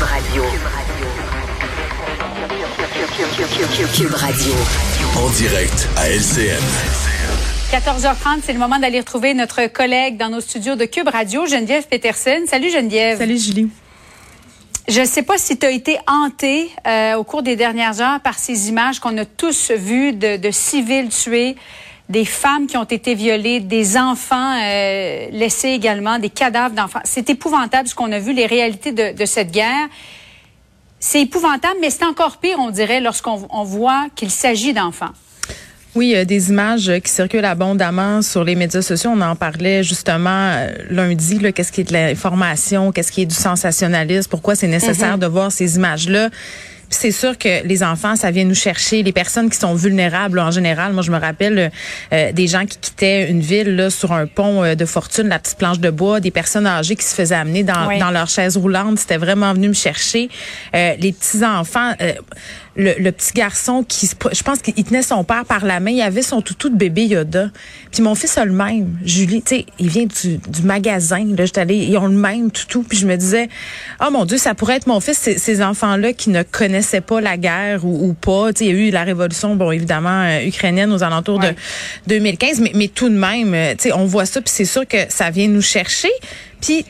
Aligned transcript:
Cube 0.00 0.08
Radio. 0.08 0.42
Cube 3.94 4.14
Radio. 4.14 4.52
En 5.18 5.28
direct 5.28 5.88
à 5.94 6.08
LCN. 6.08 6.56
14h30, 7.70 8.40
c'est 8.42 8.54
le 8.54 8.58
moment 8.58 8.78
d'aller 8.78 9.00
retrouver 9.00 9.34
notre 9.34 9.66
collègue 9.66 10.16
dans 10.16 10.30
nos 10.30 10.40
studios 10.40 10.74
de 10.74 10.86
Cube 10.86 11.08
Radio, 11.08 11.44
Geneviève 11.44 11.86
Peterson. 11.86 12.44
Salut 12.46 12.70
Geneviève. 12.70 13.18
Salut 13.18 13.36
Julie. 13.36 13.68
Je 14.88 15.02
ne 15.02 15.06
sais 15.06 15.22
pas 15.22 15.36
si 15.36 15.58
tu 15.58 15.66
as 15.66 15.70
été 15.70 15.98
hanté 16.06 16.70
euh, 16.86 17.16
au 17.16 17.24
cours 17.24 17.42
des 17.42 17.56
dernières 17.56 18.00
heures 18.00 18.20
par 18.20 18.38
ces 18.38 18.70
images 18.70 19.00
qu'on 19.00 19.18
a 19.18 19.26
tous 19.26 19.70
vues 19.70 20.14
de, 20.14 20.38
de, 20.38 20.50
civils 20.50 21.10
tués, 21.10 21.56
des 22.10 22.24
femmes 22.24 22.66
qui 22.66 22.76
ont 22.76 22.84
été 22.84 23.14
violées, 23.14 23.60
des 23.60 23.96
enfants 23.96 24.58
euh, 24.60 25.28
laissés 25.30 25.68
également, 25.68 26.18
des 26.18 26.28
cadavres 26.28 26.74
d'enfants. 26.74 27.00
C'est 27.04 27.30
épouvantable 27.30 27.88
ce 27.88 27.94
qu'on 27.94 28.10
a 28.10 28.18
vu, 28.18 28.32
les 28.32 28.46
réalités 28.46 28.90
de, 28.90 29.16
de 29.16 29.24
cette 29.24 29.52
guerre. 29.52 29.88
C'est 30.98 31.22
épouvantable, 31.22 31.76
mais 31.80 31.88
c'est 31.88 32.04
encore 32.04 32.38
pire, 32.38 32.58
on 32.58 32.70
dirait, 32.70 33.00
lorsqu'on 33.00 33.46
on 33.50 33.62
voit 33.62 34.06
qu'il 34.16 34.30
s'agit 34.30 34.74
d'enfants. 34.74 35.12
Oui, 35.94 36.14
euh, 36.16 36.24
des 36.24 36.50
images 36.50 36.92
qui 37.04 37.10
circulent 37.10 37.44
abondamment 37.44 38.22
sur 38.22 38.42
les 38.42 38.56
médias 38.56 38.82
sociaux. 38.82 39.10
On 39.14 39.20
en 39.20 39.36
parlait 39.36 39.84
justement 39.84 40.52
euh, 40.52 40.68
lundi. 40.90 41.38
Qu'est-ce 41.52 41.70
qui 41.70 41.82
est 41.82 41.84
de 41.84 41.92
l'information, 41.92 42.90
qu'est-ce 42.90 43.12
qui 43.12 43.22
est 43.22 43.26
du 43.26 43.34
sensationnalisme, 43.34 44.28
pourquoi 44.28 44.56
c'est 44.56 44.68
nécessaire 44.68 45.16
mm-hmm. 45.16 45.20
de 45.20 45.26
voir 45.26 45.52
ces 45.52 45.76
images-là 45.76 46.30
c'est 46.90 47.12
sûr 47.12 47.38
que 47.38 47.64
les 47.66 47.82
enfants, 47.82 48.16
ça 48.16 48.30
vient 48.30 48.44
nous 48.44 48.54
chercher. 48.54 49.02
Les 49.02 49.12
personnes 49.12 49.48
qui 49.48 49.56
sont 49.56 49.74
vulnérables 49.74 50.38
en 50.40 50.50
général. 50.50 50.92
Moi, 50.92 51.02
je 51.02 51.12
me 51.12 51.18
rappelle 51.18 51.70
euh, 52.12 52.32
des 52.32 52.48
gens 52.48 52.66
qui 52.66 52.78
quittaient 52.78 53.30
une 53.30 53.40
ville 53.40 53.76
là, 53.76 53.90
sur 53.90 54.12
un 54.12 54.26
pont 54.26 54.64
euh, 54.64 54.74
de 54.74 54.84
fortune, 54.84 55.28
la 55.28 55.38
petite 55.38 55.56
planche 55.56 55.78
de 55.78 55.90
bois, 55.90 56.18
des 56.18 56.32
personnes 56.32 56.66
âgées 56.66 56.96
qui 56.96 57.04
se 57.04 57.14
faisaient 57.14 57.36
amener 57.36 57.62
dans, 57.62 57.96
dans 57.98 58.10
leur 58.10 58.28
chaise 58.28 58.56
roulante. 58.56 58.98
C'était 58.98 59.18
vraiment 59.18 59.54
venu 59.54 59.68
me 59.68 59.74
chercher. 59.74 60.28
Euh, 60.74 60.94
les 60.98 61.12
petits 61.12 61.44
enfants. 61.44 61.92
Le, 62.76 62.94
le, 62.98 63.12
petit 63.12 63.32
garçon 63.32 63.84
qui, 63.86 64.08
je 64.08 64.42
pense 64.42 64.60
qu'il 64.60 64.84
tenait 64.84 65.02
son 65.02 65.24
père 65.24 65.44
par 65.44 65.64
la 65.64 65.80
main, 65.80 65.90
il 65.90 66.00
avait 66.00 66.22
son 66.22 66.40
toutou 66.40 66.68
de 66.68 66.76
bébé 66.76 67.06
Yoda. 67.06 67.50
Puis 67.90 68.02
mon 68.02 68.14
fils 68.14 68.38
a 68.38 68.44
le 68.44 68.52
même, 68.52 68.96
Julie, 69.04 69.42
tu 69.42 69.56
sais, 69.56 69.66
il 69.78 69.88
vient 69.88 70.06
du, 70.06 70.38
du 70.38 70.62
magasin, 70.62 71.24
là, 71.36 71.44
j'étais 71.44 71.60
allée, 71.60 71.76
ils 71.76 71.98
ont 71.98 72.06
le 72.06 72.16
même 72.16 72.50
toutou, 72.50 72.84
puis 72.88 72.96
je 72.96 73.06
me 73.06 73.16
disais, 73.16 73.48
oh 74.00 74.10
mon 74.10 74.24
Dieu, 74.24 74.38
ça 74.38 74.54
pourrait 74.54 74.76
être 74.76 74.86
mon 74.86 75.00
fils, 75.00 75.18
ces, 75.18 75.36
ces 75.38 75.62
enfants-là 75.62 76.12
qui 76.12 76.30
ne 76.30 76.42
connaissent 76.42 76.70
connaissait 76.70 77.00
pas 77.00 77.20
la 77.20 77.36
guerre 77.36 77.84
ou, 77.84 78.08
ou 78.08 78.14
pas. 78.14 78.50
il 78.60 78.66
y 78.66 78.70
a 78.70 78.72
eu 78.72 78.90
la 78.90 79.02
révolution, 79.02 79.56
bon 79.56 79.72
évidemment 79.72 80.22
euh, 80.22 80.46
ukrainienne 80.46 80.92
aux 80.92 81.02
alentours 81.02 81.40
de 81.40 81.48
2015, 82.06 82.60
mais, 82.60 82.70
mais 82.74 82.88
tout 82.88 83.08
de 83.08 83.14
même, 83.16 83.52
euh, 83.54 83.74
on 83.94 84.04
voit 84.04 84.24
ça, 84.24 84.40
puis 84.40 84.52
c'est 84.54 84.64
sûr 84.64 84.86
que 84.86 84.98
ça 85.08 85.30
vient 85.30 85.48
nous 85.48 85.62
chercher. 85.62 86.10
Puis 86.60 86.84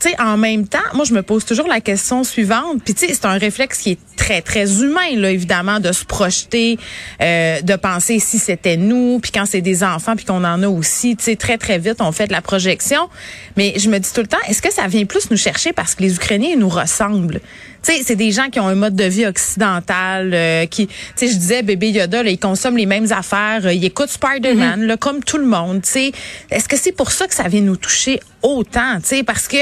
tu 0.00 0.10
sais, 0.10 0.20
en 0.20 0.36
même 0.36 0.66
temps, 0.66 0.78
moi, 0.94 1.04
je 1.04 1.14
me 1.14 1.22
pose 1.22 1.44
toujours 1.44 1.66
la 1.66 1.80
question 1.80 2.24
suivante. 2.24 2.82
Puis, 2.84 2.94
tu 2.94 3.06
sais, 3.06 3.14
c'est 3.14 3.26
un 3.26 3.38
réflexe 3.38 3.78
qui 3.78 3.92
est 3.92 3.98
très, 4.16 4.42
très 4.42 4.82
humain, 4.82 5.16
là, 5.16 5.30
évidemment, 5.30 5.80
de 5.80 5.92
se 5.92 6.04
projeter, 6.04 6.78
euh, 7.20 7.60
de 7.60 7.76
penser 7.76 8.18
si 8.18 8.38
c'était 8.38 8.76
nous, 8.76 9.18
puis 9.20 9.32
quand 9.32 9.46
c'est 9.46 9.60
des 9.60 9.84
enfants, 9.84 10.16
puis 10.16 10.24
qu'on 10.24 10.44
en 10.44 10.62
a 10.62 10.68
aussi, 10.68 11.16
tu 11.16 11.24
sais, 11.24 11.36
très, 11.36 11.58
très 11.58 11.78
vite, 11.78 11.96
on 12.00 12.12
fait 12.12 12.26
de 12.26 12.32
la 12.32 12.42
projection. 12.42 13.08
Mais 13.56 13.74
je 13.78 13.88
me 13.88 13.98
dis 13.98 14.12
tout 14.12 14.20
le 14.20 14.26
temps, 14.26 14.38
est-ce 14.48 14.62
que 14.62 14.72
ça 14.72 14.86
vient 14.86 15.04
plus 15.04 15.30
nous 15.30 15.36
chercher 15.36 15.72
parce 15.72 15.94
que 15.94 16.02
les 16.02 16.14
Ukrainiens 16.14 16.56
nous 16.56 16.68
ressemblent? 16.68 17.40
Tu 17.82 17.92
sais, 17.92 18.02
c'est 18.04 18.16
des 18.16 18.30
gens 18.30 18.48
qui 18.48 18.60
ont 18.60 18.68
un 18.68 18.74
mode 18.74 18.94
de 18.94 19.04
vie 19.04 19.26
occidental, 19.26 20.32
euh, 20.32 20.66
qui, 20.66 20.86
tu 20.86 20.94
sais, 21.16 21.28
je 21.28 21.36
disais, 21.36 21.62
bébé 21.62 21.90
Yoda, 21.90 22.22
là, 22.22 22.30
ils 22.30 22.38
consomment 22.38 22.76
les 22.76 22.86
mêmes 22.86 23.10
affaires, 23.10 23.62
euh, 23.64 23.72
ils 23.72 23.84
écoutent 23.84 24.10
Spider-Man, 24.10 24.82
là, 24.82 24.96
comme 24.96 25.22
tout 25.24 25.38
le 25.38 25.46
monde, 25.46 25.82
tu 25.82 25.90
sais. 25.90 26.12
Est-ce 26.50 26.68
que 26.68 26.76
c'est 26.76 26.92
pour 26.92 27.10
ça 27.10 27.26
que 27.26 27.34
ça 27.34 27.48
vient 27.48 27.60
nous 27.60 27.76
toucher 27.76 28.20
autant, 28.42 28.96
tu 29.00 29.08
sais, 29.08 29.22
parce 29.22 29.48
que 29.48 29.56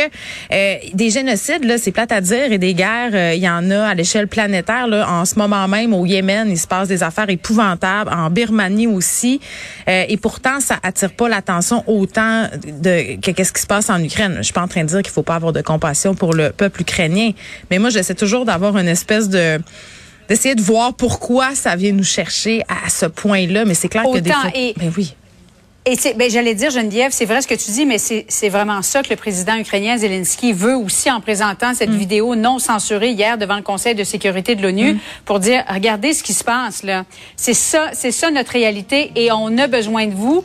euh, 0.52 0.74
des 0.94 1.10
génocides, 1.10 1.64
là, 1.64 1.78
c'est 1.78 1.92
plate 1.92 2.12
à 2.12 2.20
dire, 2.20 2.50
et 2.50 2.58
des 2.58 2.74
guerres, 2.74 3.10
euh, 3.12 3.34
il 3.34 3.42
y 3.42 3.48
en 3.48 3.70
a 3.70 3.88
à 3.88 3.94
l'échelle 3.94 4.26
planétaire, 4.26 4.86
là, 4.86 5.08
en 5.08 5.24
ce 5.24 5.38
moment 5.38 5.68
même, 5.68 5.92
au 5.92 6.06
Yémen, 6.06 6.48
il 6.50 6.58
se 6.58 6.66
passe 6.66 6.88
des 6.88 7.02
affaires 7.02 7.28
épouvantables, 7.28 8.10
en 8.12 8.30
Birmanie 8.30 8.86
aussi, 8.86 9.40
euh, 9.88 10.04
et 10.08 10.16
pourtant, 10.16 10.60
ça 10.60 10.78
attire 10.82 11.12
pas 11.12 11.28
l'attention 11.28 11.84
autant 11.86 12.48
de 12.82 13.20
que 13.20 13.30
qu'est-ce 13.30 13.52
qui 13.52 13.62
se 13.62 13.66
passe 13.66 13.90
en 13.90 14.02
Ukraine. 14.02 14.36
Je 14.38 14.42
suis 14.42 14.52
pas 14.52 14.62
en 14.62 14.68
train 14.68 14.82
de 14.82 14.88
dire 14.88 15.02
qu'il 15.02 15.12
faut 15.12 15.22
pas 15.22 15.34
avoir 15.34 15.52
de 15.52 15.60
compassion 15.60 16.14
pour 16.14 16.34
le 16.34 16.50
peuple 16.50 16.82
ukrainien, 16.82 17.30
mais 17.70 17.78
moi, 17.78 17.90
j'essaie 18.10 18.18
toujours 18.18 18.44
d'avoir 18.44 18.76
une 18.76 18.88
espèce 18.88 19.28
de 19.28 19.60
d'essayer 20.28 20.54
de 20.54 20.62
voir 20.62 20.94
pourquoi 20.94 21.56
ça 21.56 21.74
vient 21.74 21.90
nous 21.90 22.04
chercher 22.04 22.62
à 22.68 22.88
ce 22.88 23.06
point-là, 23.06 23.64
mais 23.64 23.74
c'est 23.74 23.88
clair 23.88 24.04
que 24.04 24.18
des 24.18 24.30
fois, 24.30 24.50
et... 24.54 24.74
ben 24.76 24.92
oui. 24.96 25.14
Et 25.86 25.96
ben, 26.14 26.30
j'allais 26.30 26.54
dire, 26.54 26.70
Geneviève, 26.70 27.10
c'est 27.10 27.24
vrai 27.24 27.42
ce 27.42 27.48
que 27.48 27.54
tu 27.54 27.70
dis, 27.72 27.84
mais 27.84 27.98
c'est 27.98 28.48
vraiment 28.48 28.82
ça 28.82 29.02
que 29.02 29.08
le 29.10 29.16
président 29.16 29.56
ukrainien 29.56 29.96
Zelensky 29.96 30.52
veut 30.52 30.76
aussi 30.76 31.10
en 31.10 31.20
présentant 31.20 31.74
cette 31.74 31.90
mm. 31.90 31.96
vidéo 31.96 32.36
non 32.36 32.60
censurée 32.60 33.10
hier 33.10 33.38
devant 33.38 33.56
le 33.56 33.62
Conseil 33.62 33.96
de 33.96 34.04
sécurité 34.04 34.54
de 34.54 34.62
l'ONU 34.62 34.92
mm. 34.92 34.98
pour 35.24 35.40
dire, 35.40 35.64
regardez 35.68 36.12
ce 36.12 36.22
qui 36.22 36.34
se 36.34 36.44
passe 36.44 36.84
là. 36.84 37.06
C'est 37.34 37.54
ça, 37.54 37.90
c'est 37.92 38.12
ça 38.12 38.30
notre 38.30 38.52
réalité 38.52 39.10
et 39.16 39.32
on 39.32 39.56
a 39.58 39.66
besoin 39.66 40.06
de 40.06 40.14
vous. 40.14 40.44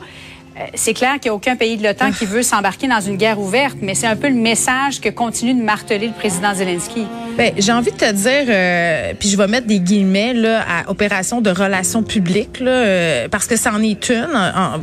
Euh, 0.56 0.64
c'est 0.74 0.94
clair 0.94 1.20
qu'il 1.20 1.30
n'y 1.30 1.30
a 1.30 1.34
aucun 1.34 1.54
pays 1.54 1.76
de 1.76 1.84
l'OTAN 1.84 2.10
qui 2.10 2.24
veut 2.24 2.42
s'embarquer 2.42 2.88
dans 2.88 3.00
une 3.00 3.16
guerre 3.16 3.38
ouverte, 3.38 3.76
mais 3.82 3.94
c'est 3.94 4.06
un 4.06 4.16
peu 4.16 4.28
le 4.28 4.34
message 4.34 5.00
que 5.00 5.10
continue 5.10 5.54
de 5.54 5.62
marteler 5.62 6.08
le 6.08 6.14
président 6.14 6.54
Zelensky. 6.54 7.04
Ben, 7.36 7.52
j'ai 7.58 7.72
envie 7.72 7.92
de 7.92 7.96
te 7.96 8.12
dire, 8.12 8.46
euh, 8.48 9.12
puis 9.18 9.28
je 9.28 9.36
vais 9.36 9.46
mettre 9.46 9.66
des 9.66 9.78
guillemets 9.78 10.32
là, 10.32 10.64
à 10.66 10.90
opération 10.90 11.42
de 11.42 11.50
relations 11.50 12.02
publiques, 12.02 12.60
là, 12.60 12.70
euh, 12.70 13.28
parce 13.28 13.46
que 13.46 13.56
c'en 13.56 13.82
est 13.82 14.08
une 14.08 14.26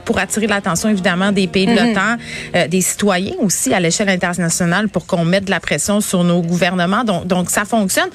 pour 0.06 0.20
attirer 0.20 0.46
l'attention 0.46 0.90
évidemment 0.90 1.32
des 1.32 1.48
pays 1.48 1.66
de 1.66 1.72
mhm. 1.72 1.88
l'OTAN, 1.88 2.68
des 2.70 2.82
citoyens 2.82 3.34
aussi 3.40 3.74
à 3.74 3.80
l'échelle 3.80 4.10
internationale 4.10 4.88
pour 4.88 5.08
qu'on 5.08 5.26
mette 5.26 5.46
de 5.46 5.50
la 5.52 5.60
pression 5.60 6.00
sur 6.00 6.24
nos 6.24 6.42
gouvernements. 6.42 7.04
Donc, 7.04 7.26
donc 7.26 7.50
ça 7.50 7.66
fonctionne. 7.66 8.10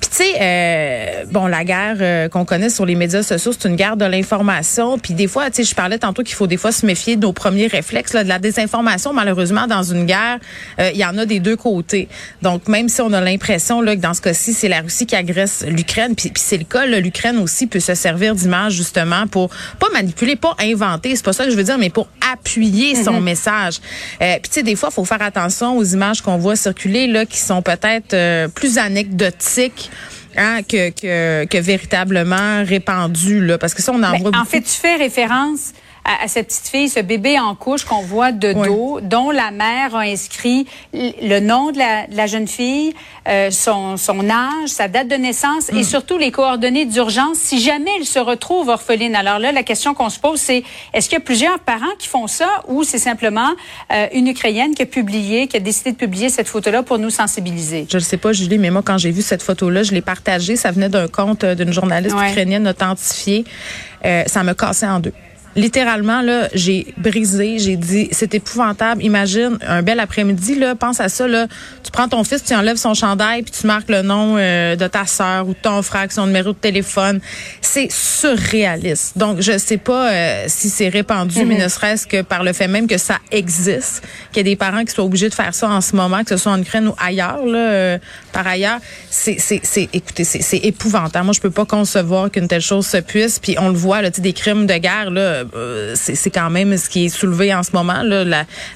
Puis 0.00 0.10
tu 0.10 0.16
sais, 0.16 1.26
bon, 1.30 1.46
la 1.46 1.64
guerre 1.64 2.30
qu'on 2.30 2.44
connaît 2.44 2.70
sur 2.70 2.86
les 2.86 2.94
médias 2.94 3.22
sociaux, 3.22 3.52
c'est 3.58 3.68
une 3.68 3.76
guerre 3.76 3.96
de 3.96 4.04
l'information. 4.04 4.98
Puis 4.98 5.14
des 5.14 5.26
fois, 5.26 5.50
tu 5.50 5.56
sais, 5.56 5.64
je 5.64 5.74
parlais 5.74 5.98
tantôt 5.98 6.22
qu'il 6.22 6.34
faut 6.34 6.46
des 6.46 6.56
fois 6.56 6.72
se 6.72 6.86
méfier 6.86 7.16
de 7.16 7.22
nos 7.22 7.32
premiers 7.32 7.66
réflexes. 7.66 8.12
Là, 8.12 8.22
de 8.22 8.28
la 8.28 8.38
désinformation, 8.38 9.12
malheureusement, 9.12 9.66
dans 9.66 9.82
une 9.82 10.06
guerre, 10.06 10.38
euh, 10.78 10.90
il 10.92 11.00
y 11.00 11.04
en 11.04 11.16
a 11.18 11.26
des 11.26 11.40
deux 11.40 11.56
côtés. 11.56 12.08
Donc, 12.42 12.68
même 12.68 12.88
si 12.88 13.00
on 13.00 13.12
a 13.12 13.20
l'impression 13.20 13.77
là, 13.80 13.96
que 13.96 14.00
dans 14.00 14.14
ce 14.14 14.20
cas-ci, 14.20 14.52
c'est 14.52 14.68
la 14.68 14.80
Russie 14.80 15.06
qui 15.06 15.16
agresse 15.16 15.64
l'Ukraine, 15.66 16.14
puis, 16.14 16.32
c'est 16.36 16.58
le 16.58 16.64
cas, 16.64 16.86
l'Ukraine 16.86 17.38
aussi 17.38 17.66
peut 17.66 17.80
se 17.80 17.94
servir 17.94 18.34
d'image 18.34 18.74
justement 18.74 19.26
pour 19.26 19.50
pas 19.78 19.88
manipuler, 19.92 20.36
pas 20.36 20.54
inventer, 20.60 21.16
c'est 21.16 21.24
pas 21.24 21.32
ça 21.32 21.44
que 21.44 21.50
je 21.50 21.56
veux 21.56 21.64
dire, 21.64 21.78
mais 21.78 21.90
pour 21.90 22.08
appuyer 22.32 22.94
son 22.94 23.20
mm-hmm. 23.20 23.22
message. 23.22 23.80
Euh, 24.20 24.34
puis 24.42 24.50
tu 24.50 24.54
sais, 24.54 24.62
des 24.62 24.76
fois, 24.76 24.90
il 24.92 24.94
faut 24.94 25.04
faire 25.04 25.22
attention 25.22 25.76
aux 25.76 25.84
images 25.84 26.20
qu'on 26.20 26.38
voit 26.38 26.56
circuler 26.56 27.06
là, 27.06 27.26
qui 27.26 27.38
sont 27.38 27.62
peut-être 27.62 28.14
euh, 28.14 28.48
plus 28.48 28.78
anecdotiques. 28.78 29.90
Hein, 30.36 30.62
que, 30.62 30.90
que, 30.90 31.46
que, 31.46 31.58
véritablement 31.58 32.62
répandues. 32.62 33.44
Là, 33.44 33.58
parce 33.58 33.74
que 33.74 33.82
ça, 33.82 33.90
on 33.92 34.00
en 34.04 34.16
voit 34.18 34.30
En 34.36 34.44
fait, 34.44 34.60
tu 34.60 34.70
fais 34.70 34.94
référence 34.94 35.72
à, 36.08 36.26
cette 36.28 36.48
petite 36.48 36.68
fille, 36.68 36.88
ce 36.88 37.00
bébé 37.00 37.38
en 37.38 37.54
couche 37.54 37.84
qu'on 37.84 38.00
voit 38.00 38.32
de 38.32 38.52
dos, 38.52 39.00
dont 39.02 39.30
la 39.30 39.50
mère 39.50 39.94
a 39.94 40.00
inscrit 40.00 40.66
le 40.94 41.40
nom 41.40 41.70
de 41.70 41.78
la, 41.78 42.26
jeune 42.26 42.48
fille, 42.48 42.94
euh, 43.28 43.50
son, 43.50 43.96
son 43.96 44.28
âge, 44.30 44.68
sa 44.68 44.88
date 44.88 45.08
de 45.08 45.16
naissance 45.16 45.68
et 45.70 45.80
hmm. 45.80 45.84
surtout 45.84 46.18
les 46.18 46.30
coordonnées 46.30 46.86
d'urgence 46.86 47.36
si 47.36 47.60
jamais 47.60 47.90
elle 47.98 48.06
se 48.06 48.18
retrouve 48.18 48.68
orpheline. 48.68 49.14
Alors 49.14 49.38
là, 49.38 49.52
la 49.52 49.62
question 49.62 49.94
qu'on 49.94 50.08
se 50.08 50.18
pose, 50.18 50.40
c'est 50.40 50.62
est-ce 50.94 51.08
qu'il 51.08 51.18
y 51.18 51.20
a 51.20 51.24
plusieurs 51.24 51.58
parents 51.58 51.84
qui 51.98 52.08
font 52.08 52.26
ça 52.26 52.48
ou 52.68 52.84
c'est 52.84 52.98
simplement 52.98 53.50
euh, 53.92 54.06
une 54.14 54.28
Ukrainienne 54.28 54.74
qui 54.74 54.82
a 54.82 54.86
publié, 54.86 55.46
qui 55.46 55.56
a 55.56 55.60
décidé 55.60 55.92
de 55.92 55.96
publier 55.96 56.30
cette 56.30 56.48
photo-là 56.48 56.82
pour 56.82 56.98
nous 56.98 57.10
sensibiliser? 57.10 57.86
Je 57.90 57.98
ne 57.98 58.02
sais 58.02 58.16
pas, 58.16 58.32
Julie, 58.32 58.58
mais 58.58 58.70
moi, 58.70 58.82
quand 58.82 58.98
j'ai 58.98 59.10
vu 59.10 59.22
cette 59.22 59.42
photo-là, 59.42 59.82
je 59.82 59.92
l'ai 59.92 60.02
partagée. 60.02 60.56
Ça 60.56 60.70
venait 60.70 60.88
d'un 60.88 61.08
compte 61.08 61.44
euh, 61.44 61.54
d'une 61.54 61.72
journaliste 61.72 62.16
ukrainienne 62.16 62.66
authentifiée. 62.66 63.44
ça 64.02 64.42
me 64.42 64.54
cassait 64.54 64.86
en 64.86 65.00
deux 65.00 65.12
littéralement 65.56 66.22
là, 66.22 66.48
j'ai 66.54 66.94
brisé, 66.96 67.58
j'ai 67.58 67.76
dit 67.76 68.08
c'est 68.12 68.34
épouvantable. 68.34 69.02
Imagine 69.02 69.58
un 69.66 69.82
bel 69.82 70.00
après-midi 70.00 70.54
là, 70.54 70.74
pense 70.74 71.00
à 71.00 71.08
ça 71.08 71.26
là, 71.26 71.46
tu 71.82 71.90
prends 71.90 72.08
ton 72.08 72.24
fils, 72.24 72.44
tu 72.44 72.54
enlèves 72.54 72.76
son 72.76 72.94
chandail 72.94 73.42
puis 73.42 73.52
tu 73.52 73.66
marques 73.66 73.88
le 73.88 74.02
nom 74.02 74.36
euh, 74.36 74.76
de 74.76 74.86
ta 74.86 75.06
sœur 75.06 75.48
ou 75.48 75.52
de 75.52 75.58
ton 75.60 75.82
frère, 75.82 76.10
son 76.10 76.26
numéro 76.26 76.52
de 76.52 76.58
téléphone. 76.58 77.20
C'est 77.60 77.90
surréaliste. 77.90 79.18
Donc 79.18 79.40
je 79.40 79.58
sais 79.58 79.78
pas 79.78 80.12
euh, 80.12 80.44
si 80.48 80.70
c'est 80.70 80.88
répandu, 80.88 81.44
mais 81.44 81.56
mhm. 81.56 81.62
ne 81.64 81.68
serait-ce 81.68 82.06
que 82.06 82.22
par 82.22 82.44
le 82.44 82.52
fait 82.52 82.68
même 82.68 82.86
que 82.86 82.98
ça 82.98 83.18
existe, 83.30 84.02
qu'il 84.32 84.46
y 84.46 84.48
a 84.48 84.50
des 84.50 84.56
parents 84.56 84.84
qui 84.84 84.92
soient 84.92 85.04
obligés 85.04 85.28
de 85.28 85.34
faire 85.34 85.54
ça 85.54 85.68
en 85.68 85.80
ce 85.80 85.96
moment, 85.96 86.22
que 86.22 86.30
ce 86.30 86.36
soit 86.36 86.52
en 86.52 86.60
Ukraine 86.60 86.88
ou 86.88 86.94
ailleurs 86.98 87.44
là, 87.44 87.58
euh, 87.58 87.98
par 88.32 88.46
ailleurs, 88.46 88.78
c'est 89.10 89.36
c'est 89.38 89.60
c'est 89.62 89.88
écoutez, 89.92 90.24
c'est 90.24 90.58
épouvantable. 90.58 91.24
Moi 91.24 91.34
je 91.34 91.40
peux 91.40 91.50
pas 91.50 91.64
concevoir 91.64 92.30
qu'une 92.30 92.48
telle 92.48 92.60
chose 92.60 92.86
se 92.86 92.98
puisse 92.98 93.38
puis 93.38 93.56
on 93.58 93.68
le 93.68 93.76
voit 93.76 94.02
là, 94.02 94.10
des 94.10 94.32
crimes 94.32 94.66
de 94.66 94.74
guerre 94.74 95.10
là 95.10 95.37
euh, 95.54 95.94
c'est 95.94 96.30
quand 96.30 96.50
même 96.50 96.76
ce 96.76 96.88
qui 96.88 97.06
est 97.06 97.08
soulevé 97.08 97.54
en 97.54 97.62
ce 97.62 97.72
moment. 97.72 98.02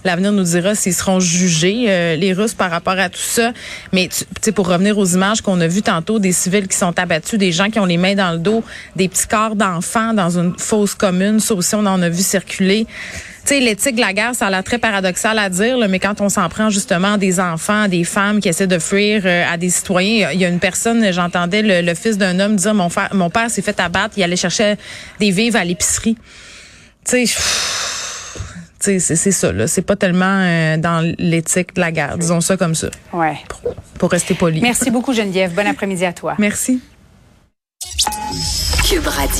L'avenir 0.05 0.32
nous 0.32 0.43
dira 0.43 0.75
s'ils 0.75 0.94
seront 0.94 1.20
jugés, 1.20 1.87
euh, 1.88 2.17
les 2.17 2.32
Russes, 2.32 2.55
par 2.55 2.70
rapport 2.70 2.99
à 2.99 3.09
tout 3.09 3.19
ça. 3.19 3.53
Mais 3.93 4.09
tu, 4.43 4.53
pour 4.53 4.69
revenir 4.69 4.99
aux 4.99 5.06
images 5.06 5.41
qu'on 5.41 5.61
a 5.61 5.67
vues 5.67 5.82
tantôt, 5.82 6.19
des 6.19 6.32
civils 6.32 6.69
qui 6.69 6.76
sont 6.76 6.99
abattus, 6.99 7.38
des 7.38 7.53
gens 7.53 7.70
qui 7.70 7.79
ont 7.79 7.87
les 7.87 7.99
mains 7.99 8.14
dans 8.14 8.32
le 8.32 8.38
dos, 8.38 8.62
des 8.97 9.09
petits 9.09 9.26
corps 9.26 9.56
d'enfants 9.56 10.14
dans 10.14 10.38
une 10.38 10.59
fosse 10.59 10.94
commune, 10.94 11.41
ça 11.41 11.55
aussi 11.55 11.75
on 11.75 11.87
en 11.87 12.00
a 12.03 12.09
vu 12.09 12.23
circuler. 12.23 12.87
Sais, 13.49 13.61
l'éthique 13.61 13.97
de 13.97 14.00
la 14.00 14.12
guerre, 14.12 14.35
ça 14.35 14.47
a 14.47 14.50
l'air 14.50 14.65
très 14.65 14.79
paradoxal 14.79 15.39
à 15.39 15.49
dire, 15.49 15.77
mais 15.89 15.99
quand 15.99 16.21
on 16.21 16.29
s'en 16.29 16.49
prend 16.49 16.71
justement 16.71 17.17
des 17.19 17.41
enfants, 17.41 17.89
des 17.89 18.05
femmes 18.05 18.41
qui 18.41 18.49
essaient 18.49 18.67
de 18.67 18.79
fuir 18.79 19.23
euh, 19.25 19.44
à 19.50 19.56
des 19.56 19.71
citoyens, 19.71 20.31
il 20.33 20.41
y 20.41 20.44
a 20.44 20.49
une 20.49 20.61
personne, 20.61 21.12
j'entendais 21.12 21.62
le, 21.83 21.94
fils 21.94 22.19
d'un 22.19 22.39
homme 22.41 22.56
dire, 22.56 22.75
mon, 22.75 22.89
mon 23.12 23.31
père 23.31 23.50
s'est 23.50 23.62
fait 23.62 23.79
abattre, 23.81 24.15
il 24.17 24.23
allait 24.23 24.37
chercher 24.37 24.77
des 25.19 25.31
vivres 25.31 25.59
à 25.59 25.65
l'épicerie. 25.65 26.17
Tu 27.05 27.27
sais, 27.27 28.99
c'est 28.99 29.31
ça, 29.31 29.53
là. 29.53 29.67
C'est 29.67 29.83
pas 29.83 29.97
tellement 29.97 30.41
euh, 30.41 30.77
dans 30.77 31.00
l'éthique 31.19 31.75
de 31.75 31.81
la 31.81 31.93
guerre, 31.93 32.19
disons 32.19 32.41
ça 32.41 32.56
comme 32.56 32.75
ça. 32.75 32.89
Ouais. 33.12 33.37
Pour, 33.99 34.11
rester 34.11 34.35
poli. 34.35 34.61
Merci 34.61 34.91
beaucoup, 34.91 35.12
Geneviève. 35.12 35.55
Bon 35.55 35.67
après-midi 35.67 36.05
à 36.05 36.12
toi. 36.12 36.35
Merci. 36.39 36.81
Cube 38.89 39.06
Radio. 39.06 39.31